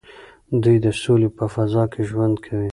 [0.63, 2.69] دوی د سولې په فضا کې ژوند کوي.